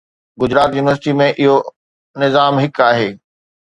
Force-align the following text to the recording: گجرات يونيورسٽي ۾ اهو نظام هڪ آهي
گجرات 0.41 0.69
يونيورسٽي 0.77 1.13
۾ 1.21 1.29
اهو 1.43 1.55
نظام 2.25 2.53
هڪ 2.63 2.87
آهي 2.91 3.09